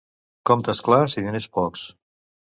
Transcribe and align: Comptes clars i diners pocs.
Comptes 0.49 0.81
clars 0.87 1.15
i 1.23 1.25
diners 1.27 1.49
pocs. 1.59 1.87